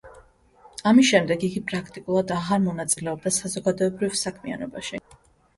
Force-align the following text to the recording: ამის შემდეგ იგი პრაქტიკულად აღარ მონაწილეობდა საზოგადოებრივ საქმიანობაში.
ამის 0.91 1.07
შემდეგ 1.09 1.45
იგი 1.49 1.61
პრაქტიკულად 1.73 2.33
აღარ 2.37 2.63
მონაწილეობდა 2.65 3.35
საზოგადოებრივ 3.39 4.17
საქმიანობაში. 4.23 5.05